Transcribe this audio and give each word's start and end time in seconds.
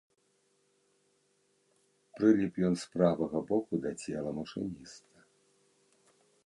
Прыліп 2.15 2.53
ён 2.71 2.79
з 2.85 2.91
правага 2.97 3.37
боку 3.53 3.73
да 3.85 3.91
цела 4.05 4.31
машыніста. 4.41 5.29